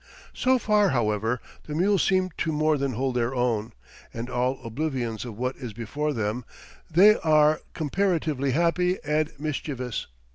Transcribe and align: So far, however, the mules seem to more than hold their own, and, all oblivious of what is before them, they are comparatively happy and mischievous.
So 0.33 0.57
far, 0.57 0.89
however, 0.89 1.39
the 1.67 1.75
mules 1.75 2.01
seem 2.01 2.31
to 2.39 2.51
more 2.51 2.75
than 2.75 2.93
hold 2.93 3.15
their 3.15 3.35
own, 3.35 3.71
and, 4.11 4.31
all 4.31 4.59
oblivious 4.63 5.25
of 5.25 5.37
what 5.37 5.55
is 5.57 5.73
before 5.73 6.11
them, 6.11 6.43
they 6.89 7.17
are 7.17 7.61
comparatively 7.75 8.49
happy 8.53 8.97
and 9.03 9.31
mischievous. 9.37 10.07